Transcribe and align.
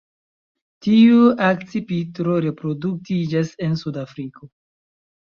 Tiu 0.85 1.19
akcipitro 1.47 2.37
reproduktiĝas 2.45 3.53
en 3.67 3.77
suda 3.83 4.07
Afriko. 4.11 4.51